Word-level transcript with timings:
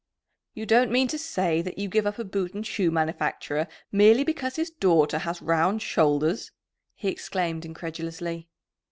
"You 0.55 0.65
don't 0.65 0.89
mean 0.89 1.07
to 1.09 1.19
say 1.19 1.61
that 1.61 1.77
you 1.77 1.87
give 1.87 2.07
up 2.07 2.17
a 2.17 2.23
boot 2.23 2.55
and 2.55 2.65
shoe 2.65 2.89
manufacturer 2.89 3.67
merely 3.91 4.23
because 4.23 4.55
his 4.55 4.71
daughter 4.71 5.19
has 5.19 5.43
round 5.43 5.83
shoulders!" 5.83 6.51
he 6.95 7.09
exclaimed 7.09 7.65
incredulously. 7.65 8.49